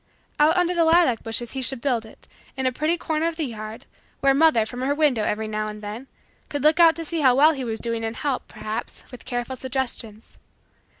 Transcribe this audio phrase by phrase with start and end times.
[0.39, 3.45] Out under the lilac bushes he should build it, in a pretty corner of the
[3.45, 3.85] yard,
[4.19, 6.07] where mother, from her window, every now and then,
[6.49, 9.55] could look out to see how well he was doing and help, perhaps, with careful
[9.55, 10.37] suggestions.